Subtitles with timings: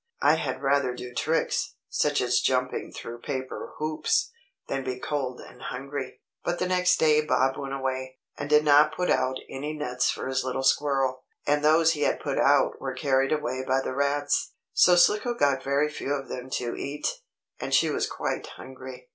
[0.23, 4.31] I had rather do tricks, such as jumping through paper hoops,
[4.67, 8.95] than be cold and hungry." But the next day Bob went away, and did not
[8.95, 11.21] put out any nuts for his little squirrel.
[11.45, 14.53] And those he had put out were carried away by the rats.
[14.73, 17.21] So Slicko got very few of them to eat,
[17.59, 19.07] and she was quite hungry.